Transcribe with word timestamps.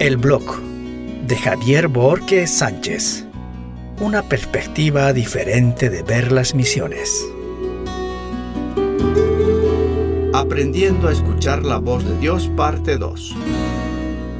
El 0.00 0.16
blog 0.16 0.62
de 1.26 1.36
Javier 1.36 1.86
Borges 1.88 2.50
Sánchez. 2.50 3.26
Una 4.00 4.22
perspectiva 4.22 5.12
diferente 5.12 5.90
de 5.90 6.02
ver 6.02 6.32
las 6.32 6.54
misiones. 6.54 7.22
Aprendiendo 10.32 11.08
a 11.08 11.12
escuchar 11.12 11.66
la 11.66 11.76
voz 11.76 12.02
de 12.06 12.16
Dios, 12.16 12.50
parte 12.56 12.96
2. 12.96 13.36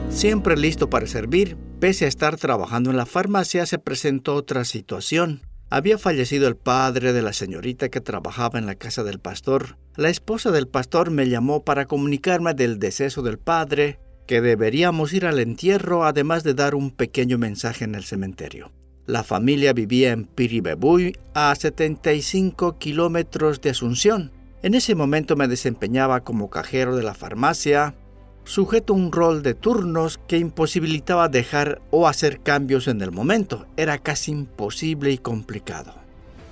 Siempre 0.08 0.56
listo 0.56 0.88
para 0.88 1.06
servir, 1.06 1.58
pese 1.78 2.06
a 2.06 2.08
estar 2.08 2.38
trabajando 2.38 2.88
en 2.88 2.96
la 2.96 3.04
farmacia, 3.04 3.66
se 3.66 3.78
presentó 3.78 4.36
otra 4.36 4.64
situación. 4.64 5.42
Había 5.68 5.98
fallecido 5.98 6.48
el 6.48 6.56
padre 6.56 7.12
de 7.12 7.20
la 7.20 7.34
señorita 7.34 7.90
que 7.90 8.00
trabajaba 8.00 8.58
en 8.58 8.64
la 8.64 8.76
casa 8.76 9.04
del 9.04 9.20
pastor. 9.20 9.76
La 9.94 10.08
esposa 10.08 10.52
del 10.52 10.68
pastor 10.68 11.10
me 11.10 11.28
llamó 11.28 11.66
para 11.66 11.84
comunicarme 11.84 12.54
del 12.54 12.78
deceso 12.78 13.20
del 13.20 13.38
padre, 13.38 13.98
que 14.30 14.40
deberíamos 14.40 15.12
ir 15.12 15.26
al 15.26 15.40
entierro 15.40 16.04
además 16.04 16.44
de 16.44 16.54
dar 16.54 16.76
un 16.76 16.92
pequeño 16.92 17.36
mensaje 17.36 17.82
en 17.82 17.96
el 17.96 18.04
cementerio. 18.04 18.70
La 19.04 19.24
familia 19.24 19.72
vivía 19.72 20.12
en 20.12 20.24
Piribebuy, 20.24 21.18
a 21.34 21.52
75 21.52 22.78
kilómetros 22.78 23.60
de 23.60 23.70
Asunción. 23.70 24.30
En 24.62 24.74
ese 24.74 24.94
momento 24.94 25.34
me 25.34 25.48
desempeñaba 25.48 26.20
como 26.20 26.48
cajero 26.48 26.94
de 26.94 27.02
la 27.02 27.14
farmacia, 27.14 27.96
sujeto 28.44 28.92
a 28.92 28.96
un 28.98 29.10
rol 29.10 29.42
de 29.42 29.54
turnos 29.54 30.20
que 30.28 30.38
imposibilitaba 30.38 31.28
dejar 31.28 31.82
o 31.90 32.06
hacer 32.06 32.38
cambios 32.38 32.86
en 32.86 33.00
el 33.00 33.10
momento. 33.10 33.66
Era 33.76 33.98
casi 33.98 34.30
imposible 34.30 35.10
y 35.10 35.18
complicado. 35.18 35.92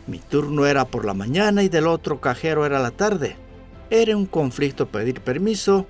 Mi 0.08 0.18
turno 0.18 0.66
era 0.66 0.84
por 0.84 1.04
la 1.04 1.14
mañana 1.14 1.62
y 1.62 1.68
del 1.68 1.86
otro 1.86 2.20
cajero 2.20 2.66
era 2.66 2.80
la 2.80 2.90
tarde. 2.90 3.36
Era 3.88 4.16
un 4.16 4.26
conflicto 4.26 4.88
pedir 4.88 5.20
permiso 5.20 5.86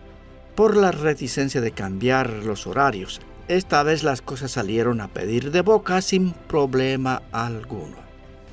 por 0.59 0.77
la 0.77 0.91
reticencia 0.91 1.61
de 1.61 1.71
cambiar 1.71 2.31
los 2.31 2.67
horarios. 2.67 3.21
Esta 3.47 3.85
vez 3.85 4.03
las 4.03 4.23
cosas 4.23 4.51
salieron 4.51 5.01
a 5.01 5.07
pedir 5.07 5.53
de 5.53 5.61
boca 5.61 6.01
sin 6.01 6.33
problema 6.33 7.23
alguno. 7.31 7.95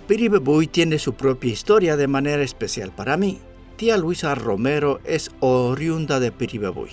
Piribebuy 0.08 0.68
tiene 0.68 1.00
su 1.00 1.16
propia 1.16 1.52
historia 1.52 1.98
de 1.98 2.06
manera 2.06 2.44
especial 2.44 2.92
para 2.92 3.18
mí. 3.18 3.40
Tía 3.76 3.98
Luisa 3.98 4.36
Romero 4.36 5.00
es 5.04 5.32
oriunda 5.40 6.20
de 6.20 6.32
Piribebuy 6.32 6.92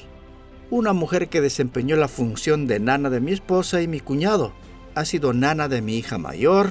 una 0.70 0.95
mujer 0.95 1.28
que 1.28 1.42
desempeñó 1.42 1.97
la 1.97 2.09
función 2.09 2.67
de 2.67 2.81
nana 2.81 3.11
de 3.11 3.20
mi 3.20 3.33
esposa 3.33 3.83
y 3.83 3.89
mi 3.89 4.00
cuñado. 4.00 4.55
Ha 4.94 5.05
sido 5.05 5.34
nana 5.34 5.69
de 5.69 5.83
mi 5.83 5.98
hija 5.98 6.17
mayor 6.17 6.70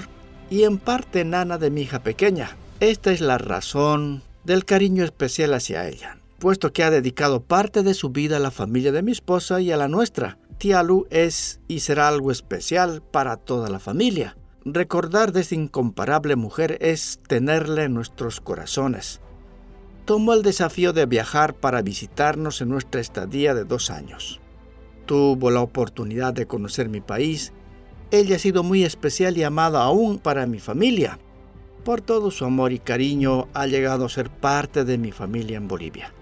y 0.49 0.63
en 0.63 0.79
parte 0.79 1.23
nana 1.23 1.59
de 1.59 1.69
mi 1.69 1.83
hija 1.83 1.99
pequeña. 1.99 2.57
Esta 2.79 3.11
es 3.11 3.21
la 3.21 3.38
razón 3.38 4.23
del 4.44 4.66
cariño 4.66 5.03
especial 5.03 5.53
hacia 5.53 5.88
ella, 5.88 6.17
puesto 6.42 6.73
que 6.73 6.84
ha 6.84 6.92
dedicado 6.92 7.45
parte 7.45 7.84
de 7.84 7.94
su 7.94 8.09
vida 8.09 8.36
a 8.36 8.42
la 8.42 8.52
familia 8.52 8.92
de 8.92 9.02
mi 9.02 9.14
esposa 9.14 9.61
y 9.61 9.72
a 9.72 9.78
la 9.78 9.88
nuestra. 9.88 10.38
Tía 10.58 10.84
Lu 10.84 11.08
es 11.09 11.61
y 11.70 11.80
será 11.80 12.09
algo 12.09 12.31
especial 12.31 13.02
para 13.02 13.38
toda 13.38 13.70
la 13.70 13.80
familia. 13.80 14.36
Recordar 14.66 15.31
de 15.31 15.39
esta 15.39 15.56
incomparable 15.56 16.36
mujer 16.36 16.78
es 16.81 17.22
tenerla 17.30 17.86
en 17.86 17.94
nuestros 17.94 18.42
corazones 18.42 19.22
tomó 20.12 20.34
el 20.34 20.42
desafío 20.42 20.92
de 20.94 21.06
viajar 21.06 21.53
para 21.53 21.81
visitarnos 21.81 22.62
en 22.62 22.67
nuestra 22.69 23.02
estadía 23.02 23.53
de 23.53 23.64
dos 23.64 23.89
años. 23.89 24.42
Tuvo 25.06 25.52
la 25.52 25.62
oportunidad 25.62 26.34
de 26.34 26.47
conocer 26.47 26.89
mi 26.89 27.02
país. 27.02 27.53
Ella 28.12 28.36
ha 28.36 28.39
sido 28.39 28.64
muy 28.64 28.84
especial 28.84 29.38
y 29.38 29.44
amada 29.44 29.84
aún 29.84 30.19
para 30.19 30.45
mi 30.47 30.59
familia. 30.59 31.19
Por 31.86 32.02
todo 32.02 32.30
su 32.30 32.45
amor 32.45 32.73
y 32.73 32.80
cariño 32.80 33.47
ha 33.53 33.67
llegado 33.67 34.06
a 34.06 34.09
ser 34.09 34.30
parte 34.30 34.84
de 34.84 34.97
mi 34.97 35.12
familia 35.12 35.58
en 35.58 35.67
Bolivia. 35.67 36.14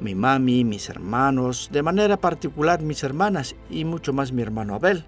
Mi 0.00 0.14
mami, 0.14 0.64
mis 0.64 0.88
hermanos, 0.88 1.70
de 1.72 1.82
manera 1.82 2.16
particular 2.16 2.82
mis 2.82 3.02
hermanas 3.02 3.56
y 3.70 3.84
mucho 3.84 4.12
más 4.12 4.32
mi 4.32 4.42
hermano 4.42 4.74
Abel. 4.74 5.04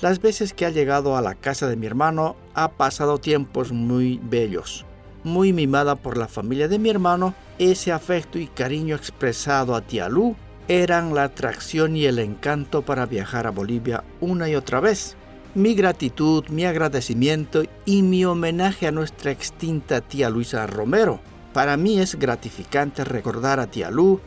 Las 0.00 0.20
veces 0.20 0.52
que 0.52 0.66
ha 0.66 0.70
llegado 0.70 1.16
a 1.16 1.22
la 1.22 1.34
casa 1.34 1.68
de 1.68 1.76
mi 1.76 1.86
hermano 1.86 2.36
ha 2.54 2.72
pasado 2.72 3.18
tiempos 3.18 3.72
muy 3.72 4.20
bellos 4.22 4.84
muy 5.24 5.52
mimada 5.52 5.96
por 5.96 6.16
la 6.16 6.28
familia 6.28 6.68
de 6.68 6.78
mi 6.78 6.90
hermano, 6.90 7.34
ese 7.58 7.90
afecto 7.90 8.38
y 8.38 8.46
cariño 8.46 8.94
expresado 8.94 9.74
a 9.74 9.80
Tía 9.80 10.08
Lu 10.08 10.36
eran 10.68 11.14
la 11.14 11.24
atracción 11.24 11.96
y 11.96 12.04
el 12.04 12.18
encanto 12.18 12.82
para 12.82 13.06
viajar 13.06 13.46
a 13.46 13.50
Bolivia 13.50 14.04
una 14.20 14.48
y 14.48 14.54
otra 14.54 14.80
vez. 14.80 15.16
Mi 15.54 15.74
gratitud, 15.74 16.46
mi 16.48 16.64
agradecimiento 16.64 17.62
y 17.84 18.02
mi 18.02 18.24
homenaje 18.24 18.86
a 18.86 18.92
nuestra 18.92 19.30
extinta 19.30 20.00
tía 20.00 20.30
Luisa 20.30 20.66
Romero. 20.66 21.20
Para 21.54 21.76
mí 21.76 22.00
es 22.00 22.18
gratificante 22.18 23.04
recordar 23.04 23.60
a 23.60 23.68
tía 23.68 23.88
Lu 23.88 24.20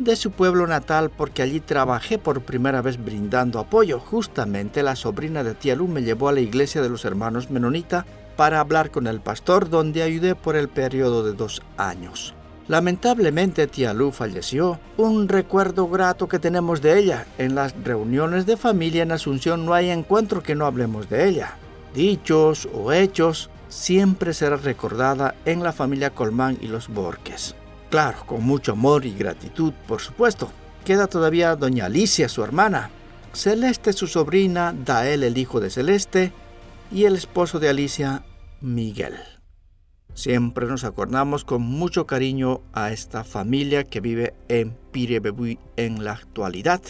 de 0.00 0.16
su 0.16 0.32
pueblo 0.32 0.66
natal 0.66 1.08
porque 1.08 1.40
allí 1.40 1.60
trabajé 1.60 2.18
por 2.18 2.42
primera 2.42 2.82
vez 2.82 3.02
brindando 3.02 3.60
apoyo. 3.60 4.00
Justamente 4.00 4.82
la 4.82 4.96
sobrina 4.96 5.44
de 5.44 5.54
tía 5.54 5.76
Lu 5.76 5.86
me 5.86 6.02
llevó 6.02 6.28
a 6.28 6.32
la 6.32 6.40
iglesia 6.40 6.82
de 6.82 6.88
los 6.88 7.04
hermanos 7.04 7.48
Menonita 7.48 8.04
para 8.36 8.58
hablar 8.58 8.90
con 8.90 9.06
el 9.06 9.20
pastor 9.20 9.70
donde 9.70 10.02
ayudé 10.02 10.34
por 10.34 10.56
el 10.56 10.68
periodo 10.68 11.22
de 11.22 11.34
dos 11.34 11.62
años. 11.76 12.34
Lamentablemente 12.66 13.68
tía 13.68 13.94
Lu 13.94 14.10
falleció, 14.10 14.80
un 14.96 15.28
recuerdo 15.28 15.86
grato 15.88 16.26
que 16.26 16.40
tenemos 16.40 16.82
de 16.82 16.98
ella. 16.98 17.26
En 17.38 17.54
las 17.54 17.72
reuniones 17.84 18.46
de 18.46 18.56
familia 18.56 19.04
en 19.04 19.12
Asunción 19.12 19.64
no 19.64 19.74
hay 19.74 19.90
encuentro 19.90 20.42
que 20.42 20.56
no 20.56 20.66
hablemos 20.66 21.08
de 21.08 21.28
ella. 21.28 21.56
Dichos 21.94 22.68
o 22.74 22.90
hechos, 22.90 23.48
siempre 23.74 24.32
será 24.32 24.56
recordada 24.56 25.34
en 25.44 25.62
la 25.64 25.72
familia 25.72 26.10
Colmán 26.10 26.56
y 26.60 26.68
los 26.68 26.88
Borges. 26.88 27.56
Claro, 27.90 28.24
con 28.24 28.42
mucho 28.44 28.72
amor 28.72 29.04
y 29.04 29.14
gratitud, 29.14 29.72
por 29.88 30.00
supuesto. 30.00 30.50
Queda 30.84 31.08
todavía 31.08 31.56
doña 31.56 31.86
Alicia, 31.86 32.28
su 32.28 32.44
hermana. 32.44 32.90
Celeste, 33.32 33.92
su 33.92 34.06
sobrina, 34.06 34.72
Dael, 34.72 35.24
el 35.24 35.36
hijo 35.36 35.60
de 35.60 35.70
Celeste, 35.70 36.32
y 36.92 37.04
el 37.04 37.16
esposo 37.16 37.58
de 37.58 37.68
Alicia, 37.68 38.24
Miguel. 38.60 39.14
Siempre 40.14 40.66
nos 40.66 40.84
acordamos 40.84 41.44
con 41.44 41.62
mucho 41.62 42.06
cariño 42.06 42.60
a 42.72 42.92
esta 42.92 43.24
familia 43.24 43.82
que 43.82 44.00
vive 44.00 44.34
en 44.48 44.76
Pirebebuy 44.92 45.58
en 45.76 46.04
la 46.04 46.12
actualidad. 46.12 46.80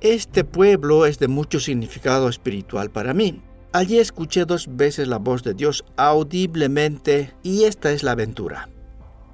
Este 0.00 0.42
pueblo 0.42 1.04
es 1.04 1.18
de 1.18 1.28
mucho 1.28 1.60
significado 1.60 2.30
espiritual 2.30 2.90
para 2.90 3.12
mí. 3.12 3.42
Allí 3.74 3.98
escuché 3.98 4.44
dos 4.44 4.68
veces 4.76 5.08
la 5.08 5.18
voz 5.18 5.42
de 5.42 5.52
Dios 5.52 5.84
audiblemente 5.96 7.34
y 7.42 7.64
esta 7.64 7.90
es 7.90 8.04
la 8.04 8.12
aventura. 8.12 8.68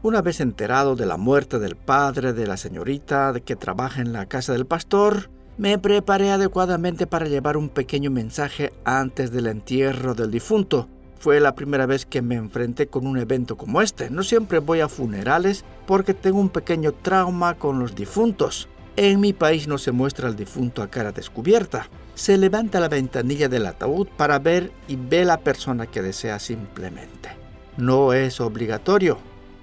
Una 0.03 0.23
vez 0.23 0.41
enterado 0.41 0.97
de 0.97 1.05
la 1.05 1.19
muerte 1.19 1.59
del 1.59 1.77
padre 1.77 2.33
de 2.33 2.47
la 2.47 2.57
señorita 2.57 3.35
que 3.45 3.55
trabaja 3.55 4.01
en 4.01 4.15
la 4.15 4.25
casa 4.25 4.55
del 4.55 4.65
pastor, 4.65 5.29
me 5.59 5.79
preparé 5.79 6.31
adecuadamente 6.31 7.07
para 7.07 7.29
llevar 7.29 7.59
un 7.59 7.69
pequeño 7.69 8.11
mensaje 8.11 8.73
antes 8.87 9.31
del 9.31 9.47
entierro 9.47 10.15
del 10.15 10.31
difunto. 10.31 10.89
Fue 11.19 11.39
la 11.39 11.55
primera 11.55 11.85
vez 11.85 12.07
que 12.07 12.23
me 12.23 12.37
enfrenté 12.37 12.87
con 12.87 13.07
un 13.07 13.19
evento 13.19 13.59
como 13.59 13.83
este. 13.83 14.09
No 14.09 14.23
siempre 14.23 14.61
voy 14.61 14.81
a 14.81 14.89
funerales 14.89 15.67
porque 15.87 16.15
tengo 16.15 16.41
un 16.41 16.49
pequeño 16.49 16.93
trauma 16.93 17.59
con 17.59 17.79
los 17.79 17.95
difuntos. 17.95 18.71
En 19.03 19.19
mi 19.19 19.33
país 19.33 19.67
no 19.67 19.79
se 19.79 19.93
muestra 19.93 20.29
al 20.29 20.37
difunto 20.37 20.83
a 20.83 20.91
cara 20.91 21.11
descubierta. 21.11 21.89
Se 22.15 22.37
levanta 22.37 22.81
la 22.81 22.91
ventanilla 22.91 23.49
del 23.49 23.65
ataúd 23.65 24.09
para 24.09 24.39
ver 24.39 24.73
y 24.89 24.97
ve 24.97 25.25
la 25.25 25.41
persona 25.41 25.87
que 25.87 26.03
desea 26.03 26.39
simplemente. 26.39 27.31
No 27.79 28.13
es 28.13 28.43
obligatorio. 28.43 29.17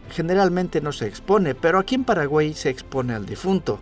Generalmente 0.09 0.81
no 0.81 0.91
se 0.91 1.05
expone, 1.05 1.53
pero 1.53 1.77
aquí 1.77 1.93
en 1.93 2.03
Paraguay 2.03 2.55
se 2.55 2.71
expone 2.71 3.13
al 3.13 3.27
difunto. 3.27 3.79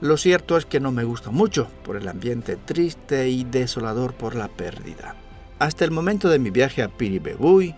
Lo 0.00 0.16
cierto 0.16 0.56
es 0.56 0.66
que 0.66 0.80
no 0.80 0.90
me 0.90 1.04
gusta 1.04 1.30
mucho 1.30 1.68
por 1.84 1.94
el 1.94 2.08
ambiente 2.08 2.56
triste 2.56 3.28
y 3.28 3.44
desolador 3.44 4.14
por 4.14 4.34
la 4.34 4.48
pérdida. 4.48 5.14
Hasta 5.60 5.84
el 5.84 5.92
momento 5.92 6.28
de 6.28 6.40
mi 6.40 6.50
viaje 6.50 6.82
a 6.82 6.88
Piribebuy, 6.88 7.72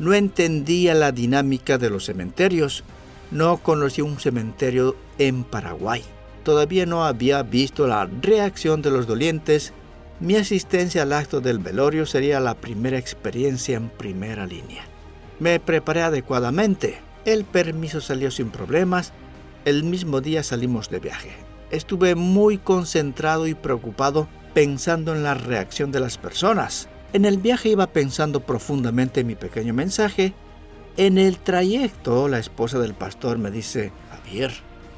no 0.00 0.12
entendía 0.12 0.94
la 0.94 1.12
dinámica 1.12 1.78
de 1.78 1.90
los 1.90 2.06
cementerios. 2.06 2.82
No 3.30 3.58
conocía 3.58 4.02
un 4.02 4.18
cementerio 4.18 4.96
en 5.18 5.44
Paraguay. 5.44 6.02
Todavía 6.44 6.86
no 6.86 7.04
había 7.04 7.42
visto 7.42 7.86
la 7.86 8.08
reacción 8.22 8.82
de 8.82 8.90
los 8.90 9.06
dolientes. 9.06 9.72
Mi 10.20 10.36
asistencia 10.36 11.02
al 11.02 11.12
acto 11.12 11.40
del 11.40 11.58
velorio 11.58 12.06
sería 12.06 12.38
la 12.38 12.54
primera 12.54 12.98
experiencia 12.98 13.76
en 13.76 13.88
primera 13.88 14.46
línea. 14.46 14.84
Me 15.40 15.58
preparé 15.58 16.02
adecuadamente. 16.02 17.00
El 17.24 17.44
permiso 17.44 18.00
salió 18.00 18.30
sin 18.30 18.50
problemas. 18.50 19.12
El 19.64 19.82
mismo 19.82 20.20
día 20.20 20.42
salimos 20.42 20.88
de 20.90 21.00
viaje 21.00 21.44
estuve 21.74 22.14
muy 22.14 22.58
concentrado 22.58 23.46
y 23.46 23.54
preocupado 23.54 24.28
pensando 24.52 25.14
en 25.14 25.22
la 25.22 25.34
reacción 25.34 25.90
de 25.90 26.00
las 26.00 26.18
personas. 26.18 26.88
En 27.12 27.24
el 27.24 27.38
viaje 27.38 27.70
iba 27.70 27.88
pensando 27.88 28.40
profundamente 28.40 29.20
en 29.20 29.26
mi 29.26 29.34
pequeño 29.34 29.74
mensaje. 29.74 30.34
En 30.96 31.18
el 31.18 31.38
trayecto, 31.38 32.28
la 32.28 32.38
esposa 32.38 32.78
del 32.78 32.94
pastor 32.94 33.38
me 33.38 33.50
dice, 33.50 33.92
Javier, 34.10 34.52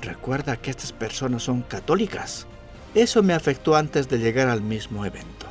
recuerda 0.07 0.57
que 0.57 0.71
estas 0.71 0.93
personas 0.93 1.43
son 1.43 1.61
católicas. 1.61 2.47
Eso 2.95 3.23
me 3.23 3.35
afectó 3.35 3.77
antes 3.77 4.09
de 4.09 4.19
llegar 4.19 4.49
al 4.49 4.63
mismo 4.63 5.05
evento. 5.05 5.47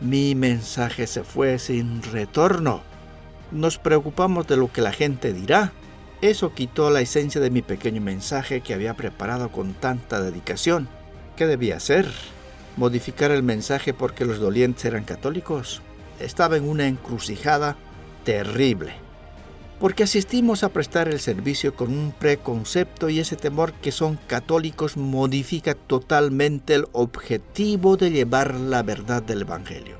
Mi 0.00 0.34
mensaje 0.34 1.06
se 1.06 1.24
fue 1.24 1.58
sin 1.58 2.02
retorno. 2.02 2.82
Nos 3.50 3.78
preocupamos 3.78 4.46
de 4.46 4.58
lo 4.58 4.70
que 4.70 4.82
la 4.82 4.92
gente 4.92 5.32
dirá, 5.32 5.72
eso 6.20 6.54
quitó 6.54 6.90
la 6.90 7.00
esencia 7.00 7.40
de 7.40 7.50
mi 7.50 7.62
pequeño 7.62 8.00
mensaje 8.00 8.60
que 8.60 8.74
había 8.74 8.94
preparado 8.94 9.50
con 9.50 9.74
tanta 9.74 10.20
dedicación. 10.20 10.88
¿Qué 11.36 11.46
debía 11.46 11.76
hacer? 11.76 12.06
modificar 12.76 13.30
el 13.30 13.42
mensaje 13.42 13.94
porque 13.94 14.24
los 14.24 14.40
dolientes 14.40 14.84
eran 14.84 15.04
católicos. 15.04 15.82
Estaba 16.20 16.56
en 16.56 16.68
una 16.68 16.86
encrucijada 16.86 17.76
terrible 18.24 19.03
porque 19.80 20.04
asistimos 20.04 20.62
a 20.62 20.68
prestar 20.68 21.08
el 21.08 21.20
servicio 21.20 21.74
con 21.74 21.90
un 21.90 22.12
preconcepto 22.12 23.08
y 23.08 23.18
ese 23.18 23.36
temor 23.36 23.72
que 23.72 23.92
son 23.92 24.18
católicos 24.26 24.96
modifica 24.96 25.74
totalmente 25.74 26.74
el 26.74 26.86
objetivo 26.92 27.96
de 27.96 28.10
llevar 28.10 28.54
la 28.54 28.82
verdad 28.82 29.22
del 29.22 29.42
Evangelio. 29.42 29.96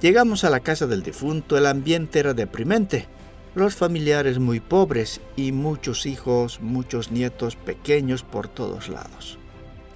Llegamos 0.00 0.44
a 0.44 0.50
la 0.50 0.60
casa 0.60 0.86
del 0.86 1.02
difunto, 1.02 1.56
el 1.56 1.66
ambiente 1.66 2.18
era 2.18 2.34
deprimente, 2.34 3.06
los 3.54 3.74
familiares 3.74 4.38
muy 4.38 4.60
pobres 4.60 5.20
y 5.36 5.52
muchos 5.52 6.04
hijos, 6.04 6.60
muchos 6.60 7.10
nietos 7.10 7.56
pequeños 7.56 8.22
por 8.22 8.48
todos 8.48 8.88
lados, 8.88 9.38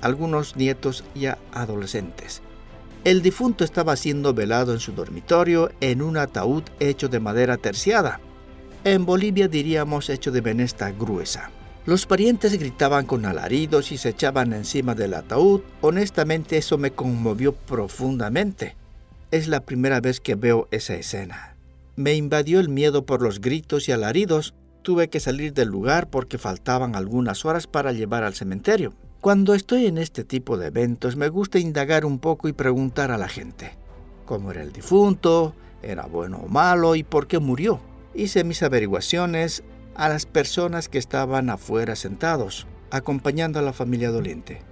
algunos 0.01 0.57
nietos 0.57 1.05
ya 1.15 1.39
adolescentes. 1.53 2.43
El 3.05 3.23
difunto 3.23 3.65
estaba 3.65 3.97
siendo 3.97 4.35
velado 4.35 4.73
en 4.73 4.81
su 4.81 4.93
dormitorio 4.93 5.71
en 5.81 6.03
un 6.03 6.19
ataúd 6.19 6.65
hecho 6.81 7.09
de 7.09 7.21
madera 7.21 7.57
terciada 7.57 8.21
en 8.85 9.05
Bolivia 9.05 9.49
diríamos 9.49 10.09
hecho 10.09 10.31
de 10.31 10.41
venesta 10.41 10.91
gruesa. 10.91 11.51
Los 11.87 12.07
parientes 12.07 12.59
gritaban 12.59 13.07
con 13.07 13.27
alaridos 13.27 13.93
y 13.93 13.99
se 13.99 14.11
echaban 14.11 14.53
encima 14.53 14.95
del 14.95 15.15
ataúd. 15.15 15.63
Honestamente 15.81 16.57
eso 16.57 16.79
me 16.79 16.91
conmovió 16.91 17.53
profundamente. 17.53 18.77
Es 19.31 19.49
la 19.49 19.61
primera 19.61 20.01
vez 20.01 20.21
que 20.21 20.35
veo 20.35 20.69
esa 20.71 20.95
escena. 20.95 21.57
Me 21.97 22.15
invadió 22.15 22.61
el 22.61 22.69
miedo 22.69 23.05
por 23.05 23.23
los 23.23 23.41
gritos 23.41 23.89
y 23.89 23.93
alaridos. 23.93 24.55
Tuve 24.83 25.09
que 25.09 25.21
salir 25.21 25.53
del 25.53 25.69
lugar 25.69 26.09
porque 26.09 26.39
faltaban 26.39 26.97
algunas 26.97 27.45
horas 27.45 27.67
para 27.67 27.93
llevar 27.93 28.25
al 28.25 28.35
cementerio. 28.35 28.95
Cuando 29.21 29.55
estoy 29.55 29.87
en 29.87 29.99
este 29.99 30.25
tipo 30.25 30.57
de 30.57 30.69
eventos 30.69 31.17
me 31.17 31.29
gusta 31.29 31.59
indagar 31.59 32.07
un 32.07 32.19
poco 32.19 32.49
y 32.49 32.55
preguntar 32.55 33.11
a 33.11 33.19
la 33.19 33.29
gente 33.29 33.73
cómo 34.25 34.51
era 34.53 34.63
el 34.63 34.73
difunto, 34.73 35.55
era 35.83 36.07
bueno 36.07 36.39
o 36.45 36.49
malo 36.49 36.95
y 36.95 37.03
por 37.03 37.27
qué 37.27 37.39
murió. 37.39 37.90
Hice 38.15 38.45
mis 38.45 38.63
averiguaciones 38.63 39.63
a 39.95 40.09
las 40.09 40.27
personas 40.27 40.89
que 40.89 40.99
estaban 40.99 41.51
afuera 41.51 41.95
sentados, 41.97 42.67
acompañando 42.91 43.59
a 43.59 43.63
la 43.63 43.73
familia 43.73 44.11
doliente. 44.11 44.63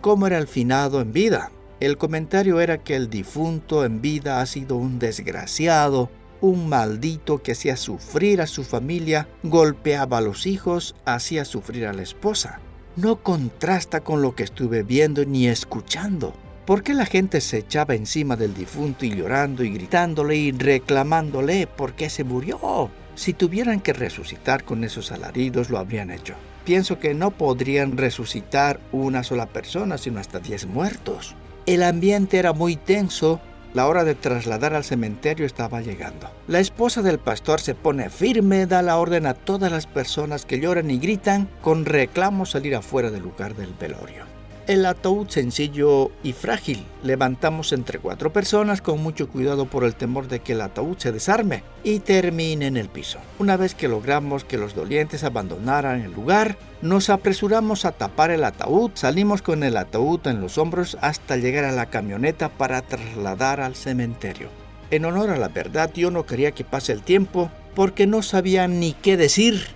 ¿Cómo 0.00 0.26
era 0.26 0.38
el 0.38 0.46
finado 0.46 1.00
en 1.00 1.12
vida? 1.12 1.50
El 1.80 1.96
comentario 1.96 2.60
era 2.60 2.78
que 2.78 2.96
el 2.96 3.08
difunto 3.08 3.84
en 3.84 4.02
vida 4.02 4.40
ha 4.40 4.46
sido 4.46 4.76
un 4.76 4.98
desgraciado, 4.98 6.10
un 6.42 6.68
maldito 6.68 7.42
que 7.42 7.52
hacía 7.52 7.76
sufrir 7.76 8.40
a 8.40 8.46
su 8.46 8.64
familia, 8.64 9.28
golpeaba 9.42 10.18
a 10.18 10.22
los 10.22 10.46
hijos, 10.46 10.94
hacía 11.04 11.44
sufrir 11.44 11.86
a 11.86 11.92
la 11.92 12.02
esposa. 12.02 12.60
No 12.96 13.22
contrasta 13.22 14.00
con 14.00 14.20
lo 14.20 14.34
que 14.34 14.42
estuve 14.42 14.82
viendo 14.82 15.24
ni 15.24 15.48
escuchando. 15.48 16.34
¿Por 16.70 16.84
qué 16.84 16.94
la 16.94 17.04
gente 17.04 17.40
se 17.40 17.58
echaba 17.58 17.96
encima 17.96 18.36
del 18.36 18.54
difunto 18.54 19.04
y 19.04 19.10
llorando 19.10 19.64
y 19.64 19.70
gritándole 19.70 20.36
y 20.36 20.52
reclamándole 20.52 21.66
por 21.66 21.94
qué 21.94 22.08
se 22.08 22.22
murió? 22.22 22.92
Si 23.16 23.32
tuvieran 23.32 23.80
que 23.80 23.92
resucitar 23.92 24.62
con 24.62 24.84
esos 24.84 25.10
alaridos, 25.10 25.68
lo 25.68 25.78
habrían 25.78 26.12
hecho. 26.12 26.34
Pienso 26.64 27.00
que 27.00 27.12
no 27.12 27.32
podrían 27.32 27.96
resucitar 27.96 28.78
una 28.92 29.24
sola 29.24 29.46
persona, 29.46 29.98
sino 29.98 30.20
hasta 30.20 30.38
diez 30.38 30.66
muertos. 30.66 31.34
El 31.66 31.82
ambiente 31.82 32.38
era 32.38 32.52
muy 32.52 32.76
tenso. 32.76 33.40
La 33.74 33.88
hora 33.88 34.04
de 34.04 34.14
trasladar 34.14 34.72
al 34.72 34.84
cementerio 34.84 35.46
estaba 35.46 35.80
llegando. 35.80 36.30
La 36.46 36.60
esposa 36.60 37.02
del 37.02 37.18
pastor 37.18 37.60
se 37.60 37.74
pone 37.74 38.10
firme, 38.10 38.66
da 38.66 38.80
la 38.82 38.96
orden 38.96 39.26
a 39.26 39.34
todas 39.34 39.72
las 39.72 39.88
personas 39.88 40.46
que 40.46 40.60
lloran 40.60 40.88
y 40.88 41.00
gritan 41.00 41.48
con 41.62 41.84
reclamo 41.84 42.46
salir 42.46 42.76
afuera 42.76 43.10
del 43.10 43.24
lugar 43.24 43.56
del 43.56 43.74
velorio. 43.74 44.39
El 44.70 44.86
ataúd 44.86 45.28
sencillo 45.28 46.12
y 46.22 46.32
frágil 46.32 46.86
levantamos 47.02 47.72
entre 47.72 47.98
cuatro 47.98 48.32
personas 48.32 48.80
con 48.80 49.02
mucho 49.02 49.28
cuidado 49.28 49.64
por 49.66 49.82
el 49.82 49.96
temor 49.96 50.28
de 50.28 50.38
que 50.38 50.52
el 50.52 50.60
ataúd 50.60 50.96
se 50.96 51.10
desarme 51.10 51.64
y 51.82 51.98
termine 51.98 52.68
en 52.68 52.76
el 52.76 52.88
piso. 52.88 53.18
Una 53.40 53.56
vez 53.56 53.74
que 53.74 53.88
logramos 53.88 54.44
que 54.44 54.58
los 54.58 54.76
dolientes 54.76 55.24
abandonaran 55.24 56.02
el 56.02 56.12
lugar, 56.12 56.56
nos 56.82 57.10
apresuramos 57.10 57.84
a 57.84 57.90
tapar 57.90 58.30
el 58.30 58.44
ataúd, 58.44 58.92
salimos 58.94 59.42
con 59.42 59.64
el 59.64 59.76
ataúd 59.76 60.24
en 60.28 60.40
los 60.40 60.56
hombros 60.56 60.96
hasta 61.00 61.36
llegar 61.36 61.64
a 61.64 61.72
la 61.72 61.86
camioneta 61.86 62.48
para 62.48 62.80
trasladar 62.80 63.60
al 63.60 63.74
cementerio. 63.74 64.50
En 64.92 65.04
honor 65.04 65.30
a 65.30 65.36
la 65.36 65.48
verdad, 65.48 65.90
yo 65.92 66.12
no 66.12 66.26
quería 66.26 66.52
que 66.52 66.62
pase 66.62 66.92
el 66.92 67.02
tiempo 67.02 67.50
porque 67.74 68.06
no 68.06 68.22
sabía 68.22 68.68
ni 68.68 68.92
qué 68.92 69.16
decir 69.16 69.66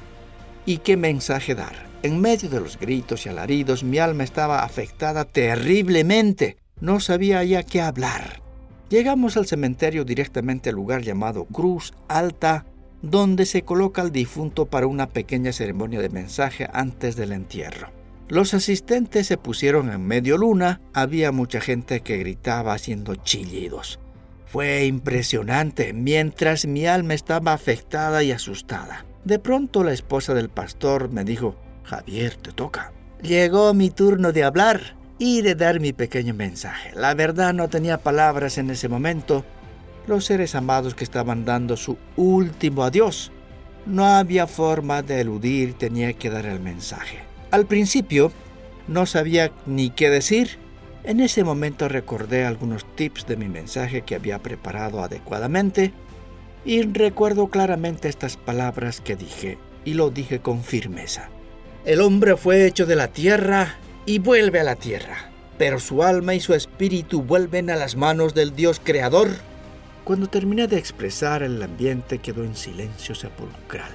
y 0.66 0.78
qué 0.78 0.96
mensaje 0.96 1.56
dar. 1.56 1.93
En 2.04 2.20
medio 2.20 2.50
de 2.50 2.60
los 2.60 2.78
gritos 2.78 3.24
y 3.24 3.30
alaridos 3.30 3.82
mi 3.82 3.96
alma 3.96 4.24
estaba 4.24 4.62
afectada 4.62 5.24
terriblemente. 5.24 6.58
No 6.78 7.00
sabía 7.00 7.42
ya 7.44 7.62
qué 7.62 7.80
hablar. 7.80 8.42
Llegamos 8.90 9.38
al 9.38 9.46
cementerio 9.46 10.04
directamente 10.04 10.68
al 10.68 10.76
lugar 10.76 11.00
llamado 11.00 11.46
Cruz 11.46 11.94
Alta, 12.08 12.66
donde 13.00 13.46
se 13.46 13.62
coloca 13.62 14.02
al 14.02 14.12
difunto 14.12 14.66
para 14.66 14.86
una 14.86 15.08
pequeña 15.08 15.50
ceremonia 15.54 16.02
de 16.02 16.10
mensaje 16.10 16.68
antes 16.74 17.16
del 17.16 17.32
entierro. 17.32 17.88
Los 18.28 18.52
asistentes 18.52 19.26
se 19.26 19.38
pusieron 19.38 19.88
en 19.88 20.06
medio 20.06 20.36
luna, 20.36 20.82
había 20.92 21.32
mucha 21.32 21.62
gente 21.62 22.02
que 22.02 22.18
gritaba 22.18 22.74
haciendo 22.74 23.14
chillidos. 23.14 23.98
Fue 24.44 24.84
impresionante 24.84 25.94
mientras 25.94 26.66
mi 26.66 26.84
alma 26.84 27.14
estaba 27.14 27.54
afectada 27.54 28.22
y 28.22 28.30
asustada. 28.30 29.06
De 29.24 29.38
pronto 29.38 29.82
la 29.84 29.94
esposa 29.94 30.34
del 30.34 30.50
pastor 30.50 31.08
me 31.08 31.24
dijo, 31.24 31.56
Javier, 31.84 32.36
te 32.36 32.52
toca. 32.52 32.92
Llegó 33.22 33.72
mi 33.74 33.90
turno 33.90 34.32
de 34.32 34.44
hablar 34.44 34.96
y 35.18 35.42
de 35.42 35.54
dar 35.54 35.80
mi 35.80 35.92
pequeño 35.92 36.34
mensaje. 36.34 36.92
La 36.94 37.14
verdad 37.14 37.54
no 37.54 37.68
tenía 37.68 37.98
palabras 37.98 38.58
en 38.58 38.70
ese 38.70 38.88
momento. 38.88 39.44
Los 40.06 40.26
seres 40.26 40.54
amados 40.54 40.94
que 40.94 41.04
estaban 41.04 41.44
dando 41.44 41.76
su 41.76 41.96
último 42.16 42.82
adiós. 42.82 43.30
No 43.86 44.06
había 44.06 44.46
forma 44.46 45.02
de 45.02 45.20
eludir, 45.20 45.74
tenía 45.74 46.12
que 46.14 46.30
dar 46.30 46.46
el 46.46 46.60
mensaje. 46.60 47.18
Al 47.50 47.66
principio 47.66 48.32
no 48.88 49.06
sabía 49.06 49.52
ni 49.66 49.90
qué 49.90 50.10
decir. 50.10 50.58
En 51.04 51.20
ese 51.20 51.44
momento 51.44 51.88
recordé 51.88 52.44
algunos 52.44 52.84
tips 52.96 53.26
de 53.26 53.36
mi 53.36 53.48
mensaje 53.48 54.02
que 54.02 54.14
había 54.14 54.40
preparado 54.40 55.02
adecuadamente 55.02 55.92
y 56.64 56.82
recuerdo 56.82 57.48
claramente 57.48 58.08
estas 58.08 58.38
palabras 58.38 59.02
que 59.02 59.16
dije 59.16 59.58
y 59.84 59.94
lo 59.94 60.10
dije 60.10 60.40
con 60.40 60.62
firmeza. 60.62 61.28
El 61.84 62.00
hombre 62.00 62.38
fue 62.38 62.66
hecho 62.66 62.86
de 62.86 62.96
la 62.96 63.08
tierra 63.08 63.74
y 64.06 64.18
vuelve 64.18 64.58
a 64.58 64.64
la 64.64 64.74
tierra, 64.74 65.30
pero 65.58 65.78
su 65.78 66.02
alma 66.02 66.34
y 66.34 66.40
su 66.40 66.54
espíritu 66.54 67.20
vuelven 67.20 67.68
a 67.68 67.76
las 67.76 67.94
manos 67.94 68.32
del 68.32 68.56
Dios 68.56 68.80
Creador. 68.82 69.28
Cuando 70.02 70.26
terminé 70.26 70.66
de 70.66 70.78
expresar, 70.78 71.42
el 71.42 71.62
ambiente 71.62 72.20
quedó 72.20 72.42
en 72.42 72.56
silencio 72.56 73.14
sepulcral. 73.14 73.92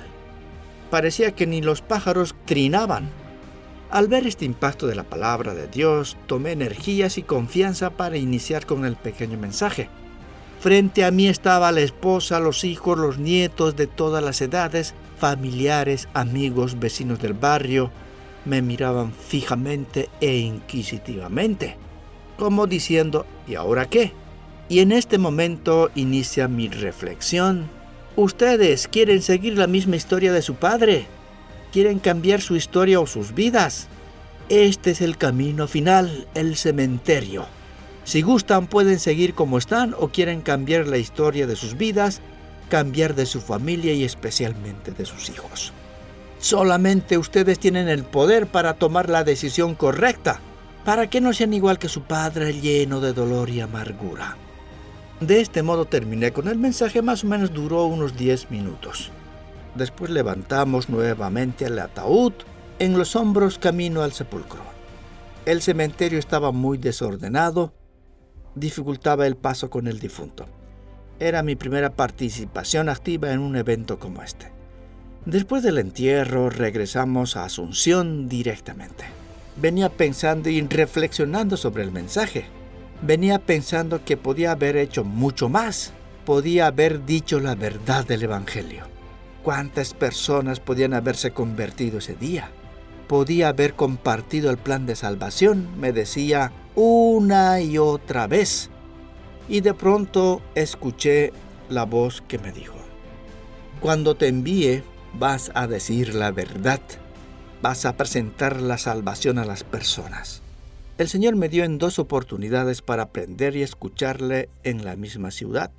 Parecía 0.92 1.32
que 1.32 1.48
ni 1.48 1.64
los 1.64 1.82
pájaros 1.82 2.36
trinaban. 2.46 3.10
Al 3.90 4.08
ver 4.08 4.28
este 4.28 4.46
impacto 4.46 4.86
de 4.86 4.94
la 4.94 5.04
palabra 5.04 5.56
de 5.56 5.68
Dios, 5.68 6.16
tomé 6.28 6.52
energías 6.52 7.18
y 7.18 7.24
confianza 7.24 7.90
para 7.90 8.18
iniciar 8.18 8.68
con 8.68 8.86
el 8.86 8.98
pequeño 8.98 9.40
mensaje. 9.40 9.90
Frente 10.60 11.06
a 11.06 11.10
mí 11.10 11.28
estaba 11.28 11.72
la 11.72 11.82
esposa, 11.82 12.40
los 12.40 12.64
hijos, 12.66 13.00
los 13.00 13.18
nietos 13.18 13.76
de 13.76 13.88
todas 13.88 14.24
las 14.24 14.42
edades, 14.42 14.94
familiares, 15.20 16.08
amigos, 16.14 16.80
vecinos 16.80 17.20
del 17.20 17.34
barrio, 17.34 17.92
me 18.46 18.62
miraban 18.62 19.12
fijamente 19.14 20.10
e 20.22 20.38
inquisitivamente, 20.38 21.76
como 22.38 22.68
diciendo, 22.68 23.26
¿y 23.48 23.56
ahora 23.56 23.90
qué? 23.90 24.14
Y 24.70 24.80
en 24.80 24.92
este 24.92 25.18
momento 25.18 25.92
inicia 25.94 26.48
mi 26.48 26.70
reflexión. 26.70 27.70
Ustedes 28.16 28.88
quieren 28.88 29.22
seguir 29.22 29.58
la 29.58 29.68
misma 29.68 29.98
historia 29.98 30.32
de 30.32 30.42
su 30.42 30.56
padre, 30.56 31.06
quieren 31.72 32.00
cambiar 32.00 32.42
su 32.42 32.56
historia 32.56 33.00
o 33.00 33.08
sus 33.08 33.34
vidas. 33.34 33.88
Este 34.48 34.92
es 34.92 35.02
el 35.02 35.18
camino 35.18 35.68
final, 35.68 36.28
el 36.34 36.56
cementerio. 36.56 37.46
Si 38.04 38.22
gustan 38.22 38.68
pueden 38.68 39.00
seguir 39.00 39.36
como 39.36 39.58
están 39.58 39.94
o 40.00 40.08
quieren 40.08 40.42
cambiar 40.42 40.88
la 40.88 40.98
historia 40.98 41.46
de 41.46 41.56
sus 41.56 41.78
vidas 41.78 42.22
cambiar 42.70 43.16
de 43.16 43.26
su 43.26 43.42
familia 43.42 43.94
y 43.94 44.04
especialmente 44.04 44.92
de 44.92 45.06
sus 45.06 45.30
hijos. 45.30 45.74
Solamente 46.40 47.18
ustedes 47.18 47.60
tienen 47.60 47.90
el 47.90 48.04
poder 48.04 48.48
para 48.48 48.76
tomar 48.76 49.10
la 49.10 49.26
decisión 49.26 49.76
correcta, 49.76 50.40
para 50.86 51.10
que 51.10 51.20
no 51.20 51.34
sean 51.34 51.54
igual 51.54 51.78
que 51.78 51.90
su 51.90 52.04
padre 52.04 52.54
lleno 52.54 53.02
de 53.02 53.12
dolor 53.12 53.50
y 53.50 53.60
amargura. 53.60 54.38
De 55.20 55.42
este 55.42 55.64
modo 55.64 55.84
terminé 55.84 56.32
con 56.32 56.48
el 56.48 56.58
mensaje, 56.58 57.02
más 57.02 57.26
o 57.26 57.28
menos 57.28 57.54
duró 57.54 57.86
unos 57.86 58.16
10 58.16 58.52
minutos. 58.52 59.12
Después 59.76 60.10
levantamos 60.10 60.88
nuevamente 60.88 61.66
el 61.66 61.78
ataúd 61.78 62.32
en 62.80 62.98
los 62.98 63.18
hombros 63.18 63.60
camino 63.60 64.02
al 64.02 64.14
sepulcro. 64.14 64.62
El 65.46 65.62
cementerio 65.62 66.20
estaba 66.20 66.54
muy 66.54 66.78
desordenado, 66.78 67.74
dificultaba 68.56 69.28
el 69.28 69.36
paso 69.36 69.70
con 69.70 69.88
el 69.88 70.00
difunto. 70.00 70.46
Era 71.20 71.44
mi 71.44 71.58
primera 71.58 71.90
participación 71.90 72.88
activa 72.88 73.34
en 73.34 73.40
un 73.40 73.58
evento 73.58 74.00
como 74.00 74.24
este. 74.24 74.52
Después 75.26 75.64
del 75.64 75.78
entierro 75.78 76.50
regresamos 76.50 77.36
a 77.36 77.44
Asunción 77.44 78.30
directamente. 78.30 79.04
venía 79.58 79.90
pensando 79.90 80.50
y 80.50 80.62
reflexionando 80.62 81.58
sobre 81.58 81.84
el 81.84 81.92
mensaje. 81.92 82.46
Venía 83.02 83.40
pensando 83.40 84.06
que 84.06 84.16
podía 84.16 84.52
haber 84.54 84.78
hecho 84.78 85.04
mucho 85.04 85.50
más. 85.50 85.92
Podía 86.26 86.68
haber 86.68 87.06
dicho 87.06 87.42
la 87.42 87.56
verdad 87.56 88.06
del 88.06 88.24
Evangelio. 88.24 88.86
¿Cuántas 89.44 89.94
personas 89.94 90.62
podían 90.62 90.94
haberse 90.94 91.32
convertido 91.32 91.98
ese 91.98 92.16
día? 92.16 92.50
Podía 93.08 93.50
haber 93.50 93.74
compartido 93.74 94.50
el 94.52 94.58
plan 94.58 94.86
de 94.86 94.96
salvación, 94.96 95.68
me 95.80 95.92
decía 95.92 96.52
una 96.76 97.60
y 97.60 97.78
otra 97.78 98.28
vez. 98.28 98.70
Y 99.50 99.62
de 99.62 99.74
pronto 99.74 100.42
escuché 100.56 101.34
la 101.70 101.84
voz 101.86 102.22
que 102.22 102.38
me 102.38 102.52
dijo, 102.52 102.78
cuando 103.82 104.16
te 104.16 104.28
envíe 104.28 104.84
vas 105.14 105.52
a 105.56 105.66
decir 105.68 106.14
la 106.14 106.32
verdad 106.32 106.82
vas 107.62 107.86
a 107.86 107.98
presentar 107.98 108.62
la 108.62 108.78
salvación 108.78 109.38
a 109.40 109.46
las 109.46 109.64
personas. 109.64 110.42
El 110.98 111.08
Señor 111.08 111.36
me 111.36 111.50
dio 111.50 111.64
en 111.64 111.78
dos 111.78 111.98
oportunidades 111.98 112.82
para 112.82 113.04
aprender 113.04 113.56
y 113.56 113.64
escucharle 113.64 114.50
en 114.64 114.86
la 114.86 114.96
misma 114.96 115.32
ciudad. 115.32 115.72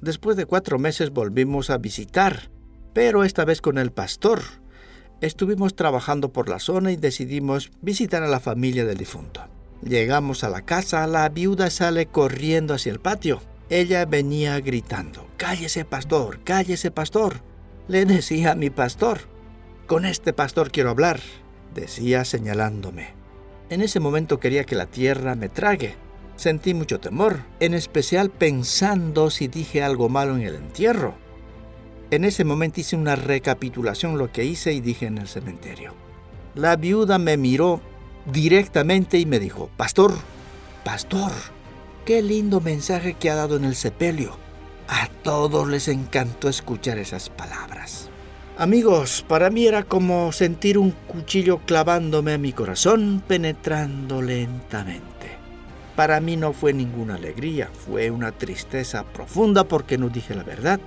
Después 0.00 0.36
de 0.36 0.46
cuatro 0.46 0.78
meses 0.78 1.10
volvimos 1.10 1.70
a 1.70 1.78
visitar, 1.78 2.50
pero 2.92 3.24
esta 3.24 3.44
vez 3.44 3.60
con 3.60 3.78
el 3.78 3.90
pastor. 3.92 4.42
Estuvimos 5.20 5.74
trabajando 5.74 6.32
por 6.32 6.48
la 6.48 6.60
zona 6.60 6.92
y 6.92 6.96
decidimos 6.96 7.70
visitar 7.80 8.22
a 8.22 8.28
la 8.28 8.40
familia 8.40 8.84
del 8.84 8.98
difunto. 8.98 9.57
Llegamos 9.82 10.42
a 10.42 10.48
la 10.48 10.62
casa, 10.62 11.06
la 11.06 11.28
viuda 11.28 11.70
sale 11.70 12.06
corriendo 12.06 12.74
hacia 12.74 12.92
el 12.92 13.00
patio. 13.00 13.40
Ella 13.70 14.04
venía 14.06 14.58
gritando, 14.60 15.26
Cállese 15.36 15.84
pastor, 15.84 16.40
cállese 16.42 16.90
pastor. 16.90 17.42
Le 17.86 18.04
decía 18.04 18.52
a 18.52 18.54
mi 18.54 18.70
pastor, 18.70 19.20
con 19.86 20.04
este 20.04 20.32
pastor 20.32 20.70
quiero 20.70 20.90
hablar, 20.90 21.20
decía 21.74 22.24
señalándome. 22.24 23.14
En 23.70 23.80
ese 23.80 24.00
momento 24.00 24.40
quería 24.40 24.64
que 24.64 24.74
la 24.74 24.86
tierra 24.86 25.34
me 25.34 25.48
trague. 25.48 25.94
Sentí 26.36 26.74
mucho 26.74 27.00
temor, 27.00 27.40
en 27.60 27.74
especial 27.74 28.30
pensando 28.30 29.30
si 29.30 29.48
dije 29.48 29.82
algo 29.82 30.08
malo 30.08 30.36
en 30.36 30.42
el 30.42 30.56
entierro. 30.56 31.14
En 32.10 32.24
ese 32.24 32.44
momento 32.44 32.80
hice 32.80 32.96
una 32.96 33.16
recapitulación 33.16 34.18
lo 34.18 34.32
que 34.32 34.44
hice 34.44 34.72
y 34.72 34.80
dije 34.80 35.06
en 35.06 35.18
el 35.18 35.28
cementerio. 35.28 35.94
La 36.54 36.76
viuda 36.76 37.18
me 37.18 37.36
miró 37.36 37.80
directamente 38.32 39.18
y 39.18 39.26
me 39.26 39.38
dijo, 39.38 39.70
Pastor, 39.76 40.14
Pastor, 40.84 41.32
qué 42.04 42.22
lindo 42.22 42.60
mensaje 42.60 43.14
que 43.14 43.30
ha 43.30 43.34
dado 43.34 43.56
en 43.56 43.64
el 43.64 43.74
sepelio. 43.74 44.36
A 44.88 45.08
todos 45.22 45.68
les 45.68 45.88
encantó 45.88 46.48
escuchar 46.48 46.98
esas 46.98 47.28
palabras. 47.28 48.08
Amigos, 48.56 49.24
para 49.28 49.50
mí 49.50 49.66
era 49.66 49.84
como 49.84 50.32
sentir 50.32 50.78
un 50.78 50.90
cuchillo 50.90 51.58
clavándome 51.58 52.32
a 52.32 52.38
mi 52.38 52.52
corazón, 52.52 53.22
penetrando 53.26 54.20
lentamente. 54.22 55.36
Para 55.94 56.20
mí 56.20 56.36
no 56.36 56.52
fue 56.52 56.72
ninguna 56.72 57.16
alegría, 57.16 57.70
fue 57.72 58.10
una 58.10 58.32
tristeza 58.32 59.04
profunda 59.04 59.64
porque 59.64 59.98
no 59.98 60.08
dije 60.08 60.34
la 60.34 60.42
verdad. 60.42 60.80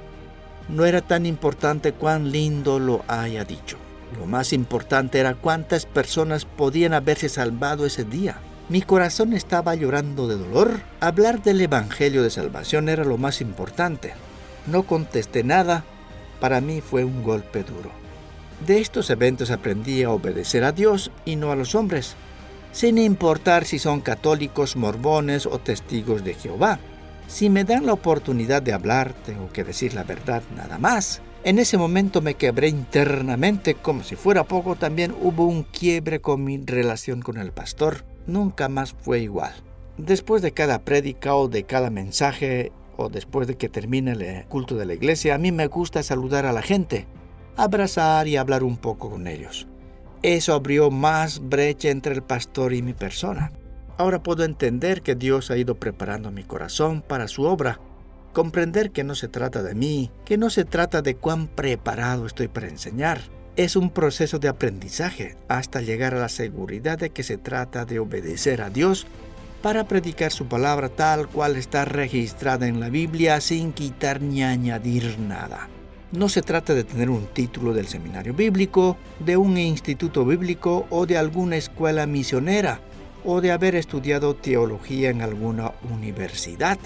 No 0.67 0.85
era 0.85 1.01
tan 1.01 1.25
importante 1.25 1.93
cuán 1.93 2.31
lindo 2.31 2.79
lo 2.79 3.05
haya 3.07 3.45
dicho. 3.45 3.77
Lo 4.17 4.25
más 4.25 4.53
importante 4.53 5.19
era 5.19 5.35
cuántas 5.35 5.85
personas 5.85 6.45
podían 6.45 6.93
haberse 6.93 7.29
salvado 7.29 7.85
ese 7.85 8.03
día. 8.03 8.37
Mi 8.69 8.81
corazón 8.81 9.33
estaba 9.33 9.75
llorando 9.75 10.27
de 10.27 10.37
dolor. 10.37 10.81
Hablar 10.99 11.41
del 11.41 11.61
Evangelio 11.61 12.23
de 12.23 12.29
Salvación 12.29 12.89
era 12.89 13.03
lo 13.03 13.17
más 13.17 13.41
importante. 13.41 14.13
No 14.67 14.83
contesté 14.83 15.43
nada 15.43 15.83
para 16.41 16.59
mí 16.59 16.81
fue 16.81 17.05
un 17.05 17.23
golpe 17.23 17.63
duro. 17.63 17.91
De 18.65 18.79
estos 18.79 19.09
eventos 19.09 19.51
aprendí 19.51 20.03
a 20.03 20.11
obedecer 20.11 20.63
a 20.63 20.71
Dios 20.71 21.11
y 21.23 21.35
no 21.35 21.51
a 21.51 21.55
los 21.55 21.75
hombres, 21.75 22.15
sin 22.73 22.97
importar 22.97 23.65
si 23.65 23.79
son 23.79 24.01
católicos, 24.01 24.75
mormones 24.75 25.45
o 25.45 25.59
testigos 25.59 26.23
de 26.23 26.33
Jehová. 26.33 26.79
Si 27.27 27.49
me 27.49 27.63
dan 27.63 27.85
la 27.85 27.93
oportunidad 27.93 28.61
de 28.61 28.73
hablar, 28.73 29.13
tengo 29.25 29.51
que 29.51 29.63
decir 29.63 29.93
la 29.93 30.03
verdad 30.03 30.43
nada 30.55 30.77
más. 30.77 31.21
En 31.43 31.57
ese 31.57 31.75
momento 31.75 32.21
me 32.21 32.35
quebré 32.35 32.67
internamente, 32.67 33.73
como 33.73 34.03
si 34.03 34.15
fuera 34.15 34.43
poco 34.43 34.75
también 34.75 35.15
hubo 35.23 35.45
un 35.45 35.63
quiebre 35.63 36.21
con 36.21 36.43
mi 36.43 36.59
relación 36.59 37.21
con 37.21 37.37
el 37.37 37.51
pastor. 37.51 38.03
Nunca 38.27 38.69
más 38.69 38.93
fue 38.93 39.21
igual. 39.21 39.51
Después 39.97 40.43
de 40.43 40.51
cada 40.51 40.83
prédica 40.83 41.35
o 41.35 41.47
de 41.47 41.63
cada 41.63 41.89
mensaje, 41.89 42.71
después 43.11 43.47
de 43.47 43.57
que 43.57 43.69
termine 43.69 44.11
el 44.11 44.45
culto 44.45 44.75
de 44.75 44.85
la 44.85 44.93
iglesia, 44.93 45.33
a 45.33 45.39
mí 45.39 45.51
me 45.51 45.65
gusta 45.65 46.03
saludar 46.03 46.45
a 46.45 46.53
la 46.53 46.61
gente, 46.61 47.07
abrazar 47.57 48.27
y 48.27 48.37
hablar 48.37 48.63
un 48.63 48.77
poco 48.77 49.09
con 49.09 49.25
ellos. 49.25 49.67
Eso 50.21 50.53
abrió 50.53 50.91
más 50.91 51.39
brecha 51.39 51.89
entre 51.89 52.13
el 52.13 52.21
pastor 52.21 52.71
y 52.73 52.83
mi 52.83 52.93
persona. 52.93 53.51
Ahora 53.97 54.21
puedo 54.21 54.43
entender 54.43 55.01
que 55.01 55.15
Dios 55.15 55.49
ha 55.49 55.57
ido 55.57 55.73
preparando 55.73 56.29
mi 56.29 56.43
corazón 56.43 57.01
para 57.01 57.27
su 57.27 57.43
obra, 57.45 57.79
comprender 58.31 58.91
que 58.91 59.03
no 59.03 59.15
se 59.15 59.27
trata 59.27 59.63
de 59.63 59.75
mí, 59.75 60.11
que 60.25 60.37
no 60.37 60.49
se 60.49 60.65
trata 60.65 61.01
de 61.01 61.15
cuán 61.15 61.47
preparado 61.47 62.25
estoy 62.25 62.47
para 62.47 62.67
enseñar. 62.67 63.21
Es 63.55 63.75
un 63.75 63.89
proceso 63.89 64.39
de 64.39 64.47
aprendizaje 64.47 65.35
hasta 65.47 65.81
llegar 65.81 66.15
a 66.15 66.19
la 66.19 66.29
seguridad 66.29 66.97
de 66.97 67.09
que 67.09 67.23
se 67.23 67.37
trata 67.37 67.85
de 67.85 67.99
obedecer 67.99 68.61
a 68.61 68.69
Dios 68.69 69.05
para 69.61 69.87
predicar 69.87 70.31
su 70.31 70.45
palabra 70.47 70.89
tal 70.89 71.27
cual 71.27 71.55
está 71.55 71.85
registrada 71.85 72.67
en 72.67 72.79
la 72.79 72.89
Biblia 72.89 73.39
sin 73.41 73.73
quitar 73.73 74.21
ni 74.21 74.43
añadir 74.43 75.19
nada. 75.19 75.69
No 76.11 76.27
se 76.27 76.41
trata 76.41 76.73
de 76.73 76.83
tener 76.83 77.09
un 77.09 77.27
título 77.27 77.73
del 77.73 77.87
seminario 77.87 78.33
bíblico, 78.33 78.97
de 79.19 79.37
un 79.37 79.57
instituto 79.57 80.25
bíblico 80.25 80.85
o 80.89 81.05
de 81.05 81.17
alguna 81.17 81.55
escuela 81.55 82.05
misionera 82.05 82.81
o 83.23 83.39
de 83.39 83.51
haber 83.51 83.75
estudiado 83.75 84.35
teología 84.35 85.09
en 85.09 85.21
alguna 85.21 85.71
universidad. 85.89 86.79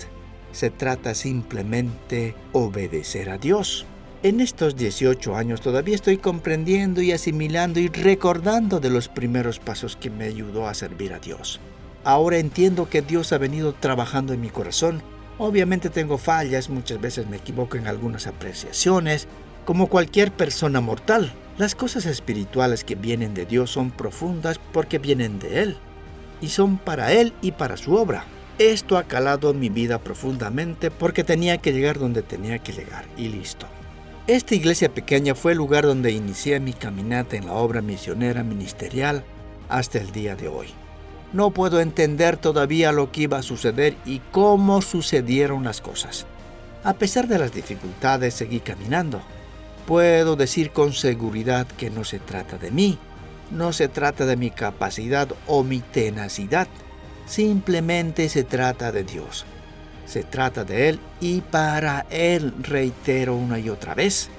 Se 0.56 0.70
trata 0.70 1.14
simplemente 1.16 2.34
obedecer 2.54 3.30
a 3.30 3.38
Dios. 3.38 3.86
En 4.24 4.40
estos 4.40 4.78
18 4.78 5.36
años 5.36 5.60
todavía 5.60 5.96
estoy 5.96 6.16
comprendiendo 6.16 7.02
y 7.02 7.12
asimilando 7.12 7.82
y 7.82 7.90
recordando 7.90 8.80
de 8.80 8.90
los 8.90 9.10
primeros 9.10 9.60
pasos 9.60 9.98
que 9.98 10.10
me 10.10 10.24
ayudó 10.24 10.70
a 10.70 10.74
servir 10.74 11.12
a 11.12 11.20
Dios. 11.20 11.60
Ahora 12.06 12.38
entiendo 12.38 12.90
que 12.90 13.02
Dios 13.02 13.34
ha 13.34 13.38
venido 13.38 13.74
trabajando 13.74 14.32
en 14.32 14.40
mi 14.40 14.48
corazón. 14.48 15.02
Obviamente 15.40 15.90
tengo 15.90 16.18
fallas, 16.18 16.70
muchas 16.70 17.02
veces 17.02 17.28
me 17.28 17.36
equivoco 17.36 17.76
en 17.76 17.88
algunas 17.88 18.26
apreciaciones, 18.26 19.28
como 19.66 19.88
cualquier 19.88 20.32
persona 20.32 20.80
mortal. 20.80 21.34
Las 21.58 21.76
cosas 21.76 22.06
espirituales 22.06 22.86
que 22.86 22.96
vienen 22.96 23.34
de 23.34 23.46
Dios 23.46 23.72
son 23.72 23.92
profundas 23.92 24.58
porque 24.72 25.00
vienen 25.00 25.38
de 25.38 25.64
Él, 25.64 25.78
y 26.40 26.48
son 26.48 26.78
para 26.78 27.12
Él 27.12 27.34
y 27.42 27.52
para 27.52 27.76
su 27.76 27.96
obra. 27.96 28.26
Esto 28.58 28.98
ha 28.98 29.04
calado 29.04 29.54
mi 29.54 29.68
vida 29.68 30.00
profundamente 30.00 30.90
porque 30.90 31.26
tenía 31.26 31.58
que 31.58 31.74
llegar 31.74 32.00
donde 32.00 32.22
tenía 32.22 32.60
que 32.60 32.72
llegar, 32.72 33.06
y 33.18 33.28
listo. 33.28 33.68
Esta 34.28 34.56
iglesia 34.56 34.94
pequeña 34.94 35.36
fue 35.36 35.52
el 35.52 35.58
lugar 35.58 35.86
donde 35.86 36.12
inicié 36.12 36.60
mi 36.62 36.72
caminata 36.72 37.36
en 37.36 37.48
la 37.48 37.54
obra 37.54 37.82
misionera 37.82 38.44
ministerial 38.44 39.24
hasta 39.68 40.00
el 40.00 40.12
día 40.12 40.38
de 40.38 40.48
hoy. 40.48 40.68
No 41.34 41.52
puedo 41.52 41.82
entender 41.82 42.38
todavía 42.38 42.94
lo 42.94 43.12
que 43.12 43.24
iba 43.24 43.38
a 43.38 43.44
suceder 43.44 43.98
y 44.06 44.22
cómo 44.32 44.82
sucedieron 44.82 45.66
las 45.66 45.82
cosas. 45.82 46.26
A 46.86 46.94
pesar 46.94 47.28
de 47.28 47.38
las 47.38 47.54
dificultades, 47.54 48.36
seguí 48.36 48.62
caminando. 48.62 49.22
Puedo 49.86 50.38
decir 50.38 50.72
con 50.72 50.94
seguridad 50.94 51.68
que 51.68 51.90
no 51.90 52.06
se 52.06 52.20
trata 52.20 52.58
de 52.58 52.72
mí, 52.72 52.98
no 53.52 53.74
se 53.74 53.90
trata 53.90 54.26
de 54.26 54.38
mi 54.38 54.50
capacidad 54.50 55.28
o 55.46 55.64
mi 55.64 55.82
tenacidad, 55.82 56.68
simplemente 57.26 58.30
se 58.30 58.44
trata 58.44 58.92
de 58.92 59.04
Dios. 59.04 59.46
Se 60.06 60.24
trata 60.24 60.64
de 60.64 60.90
Él 60.90 61.00
y 61.20 61.42
para 61.42 62.06
Él, 62.10 62.54
reitero 62.62 63.36
una 63.36 63.60
y 63.60 63.70
otra 63.70 63.96
vez. 63.96 64.30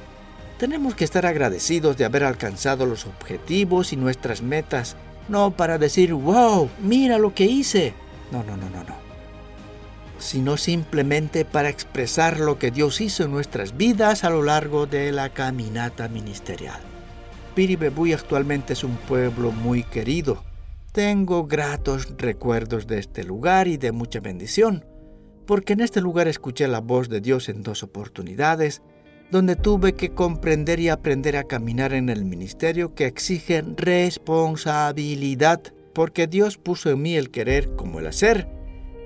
Tenemos 0.58 0.94
que 0.94 1.04
estar 1.04 1.26
agradecidos 1.26 1.96
de 1.96 2.04
haber 2.04 2.24
alcanzado 2.24 2.86
los 2.86 3.04
objetivos 3.04 3.92
y 3.92 3.96
nuestras 3.96 4.40
metas 4.42 4.96
no 5.28 5.50
para 5.50 5.78
decir, 5.78 6.14
wow, 6.14 6.70
mira 6.80 7.18
lo 7.18 7.34
que 7.34 7.44
hice. 7.44 7.94
No, 8.30 8.42
no, 8.42 8.56
no, 8.56 8.70
no, 8.70 8.84
no. 8.84 8.96
Sino 10.18 10.56
simplemente 10.56 11.44
para 11.44 11.68
expresar 11.68 12.40
lo 12.40 12.58
que 12.58 12.70
Dios 12.70 13.00
hizo 13.00 13.24
en 13.24 13.32
nuestras 13.32 13.76
vidas 13.76 14.24
a 14.24 14.30
lo 14.30 14.42
largo 14.42 14.86
de 14.86 15.12
la 15.12 15.28
caminata 15.30 16.08
ministerial. 16.08 16.80
Piribebuy 17.54 18.12
actualmente 18.12 18.72
es 18.72 18.84
un 18.84 18.96
pueblo 18.96 19.50
muy 19.50 19.82
querido. 19.82 20.42
Tengo 20.96 21.46
gratos 21.46 22.08
recuerdos 22.16 22.86
de 22.86 22.98
este 22.98 23.22
lugar 23.22 23.68
y 23.68 23.76
de 23.76 23.92
mucha 23.92 24.20
bendición, 24.20 24.86
porque 25.46 25.74
en 25.74 25.82
este 25.82 26.00
lugar 26.00 26.26
escuché 26.26 26.68
la 26.68 26.80
voz 26.80 27.10
de 27.10 27.20
Dios 27.20 27.50
en 27.50 27.62
dos 27.62 27.82
oportunidades 27.82 28.80
donde 29.30 29.56
tuve 29.56 29.92
que 29.92 30.14
comprender 30.14 30.80
y 30.80 30.88
aprender 30.88 31.36
a 31.36 31.44
caminar 31.44 31.92
en 31.92 32.08
el 32.08 32.24
ministerio 32.24 32.94
que 32.94 33.04
exige 33.04 33.62
responsabilidad, 33.76 35.60
porque 35.92 36.28
Dios 36.28 36.56
puso 36.56 36.88
en 36.88 37.02
mí 37.02 37.14
el 37.14 37.30
querer 37.30 37.76
como 37.76 38.00
el 38.00 38.06
hacer. 38.06 38.48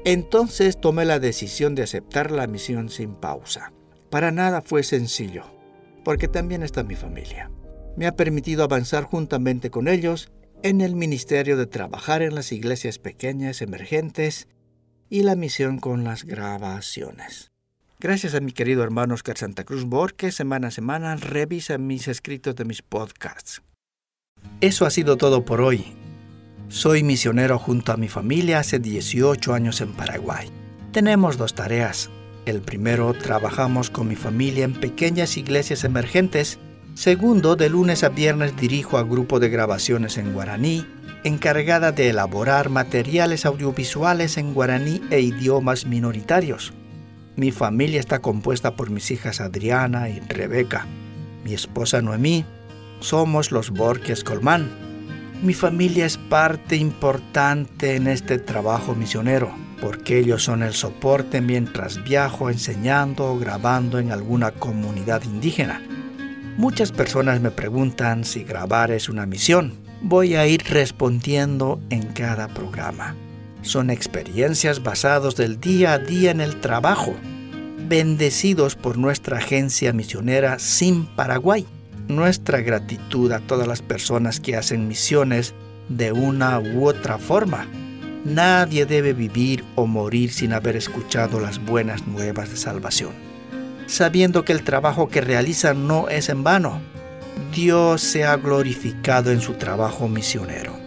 Entonces 0.05 0.81
tomé 0.81 1.05
la 1.05 1.19
decisión 1.19 1.75
de 1.75 1.83
aceptar 1.83 2.31
la 2.31 2.47
misión 2.47 2.89
sin 2.89 3.17
pausa. 3.17 3.73
Para 4.11 4.31
nada 4.31 4.63
fue 4.63 4.85
sencillo, 4.85 5.43
porque 6.05 6.29
también 6.29 6.63
está 6.63 6.85
mi 6.85 6.95
familia. 6.95 7.51
Me 7.97 8.07
ha 8.07 8.15
permitido 8.15 8.63
avanzar 8.63 9.03
juntamente 9.03 9.71
con 9.71 9.89
ellos 9.89 10.31
en 10.63 10.81
el 10.81 10.95
ministerio 10.95 11.57
de 11.57 11.67
trabajar 11.67 12.23
en 12.23 12.35
las 12.35 12.53
iglesias 12.53 12.99
pequeñas 12.99 13.63
emergentes 13.63 14.49
y 15.09 15.23
la 15.23 15.37
misión 15.37 15.79
con 15.79 16.05
las 16.05 16.25
grabaciones. 16.25 17.51
Gracias 17.99 18.35
a 18.35 18.41
mi 18.41 18.53
querido 18.53 18.83
hermano 18.83 19.15
Oscar 19.15 19.37
Santa 19.37 19.65
Cruz 19.65 19.85
Borges, 19.85 20.35
semana 20.35 20.69
a 20.69 20.71
semana 20.71 21.17
revisa 21.17 21.77
mis 21.79 22.09
escritos 22.09 22.57
de 22.57 22.65
mis 22.65 22.83
podcasts. 22.83 23.63
Eso 24.61 24.87
ha 24.87 24.91
sido 24.91 25.17
todo 25.17 25.45
por 25.45 25.61
hoy. 25.61 25.85
Soy 26.69 27.03
misionero 27.03 27.59
junto 27.59 27.93
a 27.93 27.97
mi 27.97 28.09
familia 28.09 28.61
hace 28.61 28.79
18 28.79 29.53
años 29.53 29.81
en 29.81 29.93
Paraguay. 29.93 30.49
Tenemos 30.93 31.37
dos 31.37 31.55
tareas. 31.55 32.11
El 32.47 32.63
primero, 32.63 33.13
trabajamos 33.13 33.91
con 33.91 34.09
mi 34.09 34.17
familia 34.17 34.65
en 34.65 34.73
pequeñas 34.73 35.37
iglesias 35.37 35.85
emergentes. 35.85 36.59
Segundo, 36.95 37.57
de 37.57 37.71
lunes 37.71 38.05
a 38.05 38.09
viernes 38.09 38.57
dirijo 38.57 38.99
a 38.99 39.05
grupo 39.05 39.41
de 39.41 39.49
grabaciones 39.49 40.19
en 40.19 40.33
guaraní, 40.33 40.87
encargada 41.25 41.93
de 41.93 42.11
elaborar 42.11 42.69
materiales 42.69 43.47
audiovisuales 43.47 44.37
en 44.37 44.53
guaraní 44.55 45.01
e 45.11 45.21
idiomas 45.21 45.87
minoritarios. 45.87 46.73
Mi 47.37 47.53
familia 47.53 48.01
está 48.01 48.19
compuesta 48.19 48.77
por 48.77 48.91
mis 48.91 49.11
hijas 49.11 49.41
Adriana 49.41 50.09
y 50.09 50.21
Rebeca, 50.21 50.87
mi 51.45 51.55
esposa 51.55 52.03
Noemí. 52.03 52.45
Somos 53.01 53.51
los 53.51 53.71
Borges 53.71 54.25
Colmán. 54.25 54.69
Mi 55.43 55.55
familia 55.55 56.05
es 56.05 56.19
parte 56.19 56.77
importante 56.77 57.97
en 57.97 58.09
este 58.09 58.39
trabajo 58.39 58.95
misionero, 58.95 59.55
porque 59.81 60.19
ellos 60.19 60.43
son 60.43 60.63
el 60.63 60.75
soporte 60.75 61.41
mientras 61.41 62.03
viajo 62.05 62.51
enseñando 62.51 63.33
o 63.33 63.39
grabando 63.39 63.99
en 63.99 64.13
alguna 64.13 64.51
comunidad 64.51 65.23
indígena. 65.25 65.81
Muchas 66.61 66.93
personas 66.93 67.41
me 67.41 67.51
preguntan 67.51 68.23
si 68.23 68.45
grabar 68.45 68.91
es 68.91 69.09
una 69.09 69.25
misión. 69.25 69.73
Voy 70.03 70.35
a 70.35 70.47
ir 70.47 70.63
respondiendo 70.69 71.81
en 71.89 72.03
cada 72.03 72.49
programa. 72.49 73.17
Son 73.63 73.89
experiencias 73.89 74.83
basadas 74.83 75.37
del 75.37 75.59
día 75.59 75.95
a 75.95 75.99
día 75.99 76.31
en 76.31 76.43
el 76.43 76.61
trabajo, 76.61 77.15
bendecidos 77.89 78.77
por 78.77 78.99
nuestra 78.99 79.39
agencia 79.39 79.95
misionera 79.95 80.59
Sin 80.59 81.07
Paraguay. 81.07 81.67
Nuestra 82.09 82.61
gratitud 82.61 83.33
a 83.33 83.41
todas 83.41 83.67
las 83.67 83.81
personas 83.81 84.39
que 84.39 84.55
hacen 84.55 84.87
misiones 84.87 85.55
de 85.89 86.13
una 86.13 86.61
u 86.61 86.87
otra 86.87 87.17
forma. 87.17 87.67
Nadie 88.27 88.85
debe 88.85 89.15
vivir 89.15 89.65
o 89.77 89.87
morir 89.87 90.31
sin 90.31 90.53
haber 90.53 90.77
escuchado 90.77 91.41
las 91.41 91.59
buenas 91.65 92.07
nuevas 92.07 92.51
de 92.51 92.59
salvación, 92.59 93.13
sabiendo 93.91 94.45
que 94.45 94.53
el 94.53 94.63
trabajo 94.63 95.09
que 95.09 95.21
realizan 95.21 95.87
no 95.87 96.09
es 96.09 96.29
en 96.29 96.45
vano. 96.45 96.81
Dios 97.55 98.01
se 98.01 98.25
ha 98.25 98.37
glorificado 98.37 99.33
en 99.33 99.41
su 99.41 99.55
trabajo 99.55 100.09
misionero. 100.09 100.79